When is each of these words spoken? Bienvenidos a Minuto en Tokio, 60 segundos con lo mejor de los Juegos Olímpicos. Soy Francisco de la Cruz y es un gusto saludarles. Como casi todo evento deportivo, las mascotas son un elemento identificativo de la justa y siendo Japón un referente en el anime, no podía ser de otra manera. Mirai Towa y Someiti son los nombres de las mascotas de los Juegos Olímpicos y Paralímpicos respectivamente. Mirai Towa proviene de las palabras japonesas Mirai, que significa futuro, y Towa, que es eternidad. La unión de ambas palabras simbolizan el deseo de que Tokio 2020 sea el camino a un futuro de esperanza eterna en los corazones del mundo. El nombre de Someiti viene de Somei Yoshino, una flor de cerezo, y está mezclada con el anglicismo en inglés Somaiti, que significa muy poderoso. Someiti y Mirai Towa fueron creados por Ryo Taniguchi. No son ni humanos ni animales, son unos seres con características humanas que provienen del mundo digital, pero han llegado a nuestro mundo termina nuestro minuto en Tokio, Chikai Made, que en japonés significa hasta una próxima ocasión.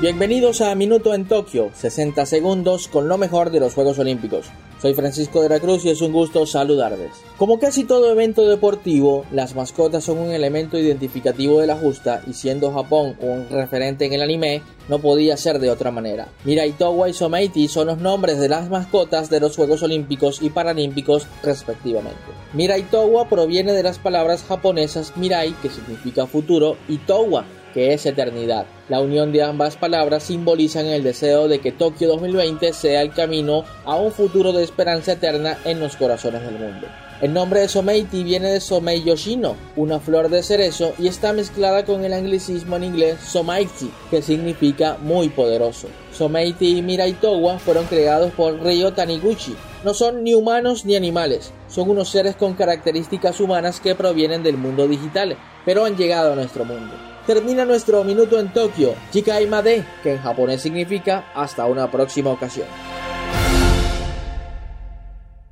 Bienvenidos 0.00 0.62
a 0.62 0.74
Minuto 0.74 1.12
en 1.12 1.26
Tokio, 1.26 1.72
60 1.74 2.24
segundos 2.24 2.88
con 2.88 3.06
lo 3.06 3.18
mejor 3.18 3.50
de 3.50 3.60
los 3.60 3.74
Juegos 3.74 3.98
Olímpicos. 3.98 4.46
Soy 4.80 4.94
Francisco 4.94 5.42
de 5.42 5.50
la 5.50 5.60
Cruz 5.60 5.84
y 5.84 5.90
es 5.90 6.00
un 6.00 6.10
gusto 6.10 6.46
saludarles. 6.46 7.10
Como 7.36 7.58
casi 7.58 7.84
todo 7.84 8.10
evento 8.10 8.48
deportivo, 8.48 9.26
las 9.30 9.54
mascotas 9.54 10.04
son 10.04 10.16
un 10.16 10.30
elemento 10.30 10.78
identificativo 10.78 11.60
de 11.60 11.66
la 11.66 11.76
justa 11.76 12.22
y 12.26 12.32
siendo 12.32 12.72
Japón 12.72 13.14
un 13.20 13.46
referente 13.50 14.06
en 14.06 14.14
el 14.14 14.22
anime, 14.22 14.62
no 14.88 15.00
podía 15.00 15.36
ser 15.36 15.58
de 15.58 15.70
otra 15.70 15.90
manera. 15.90 16.28
Mirai 16.44 16.72
Towa 16.72 17.10
y 17.10 17.12
Someiti 17.12 17.68
son 17.68 17.88
los 17.88 17.98
nombres 17.98 18.40
de 18.40 18.48
las 18.48 18.70
mascotas 18.70 19.28
de 19.28 19.40
los 19.40 19.54
Juegos 19.54 19.82
Olímpicos 19.82 20.40
y 20.40 20.48
Paralímpicos 20.48 21.26
respectivamente. 21.42 22.18
Mirai 22.54 22.84
Towa 22.84 23.28
proviene 23.28 23.74
de 23.74 23.82
las 23.82 23.98
palabras 23.98 24.44
japonesas 24.48 25.14
Mirai, 25.18 25.52
que 25.60 25.68
significa 25.68 26.26
futuro, 26.26 26.78
y 26.88 26.96
Towa, 26.96 27.44
que 27.72 27.92
es 27.92 28.06
eternidad. 28.06 28.66
La 28.88 29.00
unión 29.00 29.32
de 29.32 29.42
ambas 29.42 29.76
palabras 29.76 30.24
simbolizan 30.24 30.86
el 30.86 31.04
deseo 31.04 31.48
de 31.48 31.60
que 31.60 31.72
Tokio 31.72 32.08
2020 32.08 32.72
sea 32.72 33.02
el 33.02 33.12
camino 33.12 33.64
a 33.84 33.96
un 33.96 34.12
futuro 34.12 34.52
de 34.52 34.64
esperanza 34.64 35.12
eterna 35.12 35.58
en 35.64 35.80
los 35.80 35.96
corazones 35.96 36.42
del 36.42 36.58
mundo. 36.58 36.86
El 37.20 37.34
nombre 37.34 37.60
de 37.60 37.68
Someiti 37.68 38.24
viene 38.24 38.50
de 38.50 38.60
Somei 38.60 39.04
Yoshino, 39.04 39.54
una 39.76 40.00
flor 40.00 40.30
de 40.30 40.42
cerezo, 40.42 40.94
y 40.98 41.06
está 41.06 41.34
mezclada 41.34 41.84
con 41.84 42.02
el 42.02 42.14
anglicismo 42.14 42.76
en 42.76 42.84
inglés 42.84 43.20
Somaiti, 43.20 43.90
que 44.10 44.22
significa 44.22 44.96
muy 45.02 45.28
poderoso. 45.28 45.88
Someiti 46.12 46.78
y 46.78 46.82
Mirai 46.82 47.12
Towa 47.12 47.58
fueron 47.58 47.84
creados 47.84 48.32
por 48.32 48.58
Ryo 48.62 48.94
Taniguchi. 48.94 49.54
No 49.84 49.92
son 49.92 50.24
ni 50.24 50.34
humanos 50.34 50.86
ni 50.86 50.96
animales, 50.96 51.52
son 51.68 51.90
unos 51.90 52.08
seres 52.08 52.36
con 52.36 52.54
características 52.54 53.38
humanas 53.38 53.80
que 53.80 53.94
provienen 53.94 54.42
del 54.42 54.56
mundo 54.56 54.88
digital, 54.88 55.36
pero 55.66 55.84
han 55.84 55.98
llegado 55.98 56.32
a 56.32 56.36
nuestro 56.36 56.64
mundo 56.64 56.94
termina 57.34 57.64
nuestro 57.64 58.02
minuto 58.02 58.40
en 58.40 58.52
Tokio, 58.52 58.96
Chikai 59.12 59.46
Made, 59.46 59.84
que 60.02 60.14
en 60.14 60.18
japonés 60.20 60.62
significa 60.62 61.26
hasta 61.32 61.64
una 61.66 61.88
próxima 61.88 62.30
ocasión. 62.30 62.66